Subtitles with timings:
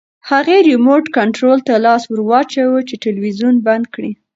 [0.29, 4.11] هغې ریموټ کنټرول ته لاس ورواچاوه چې تلویزیون بند کړي.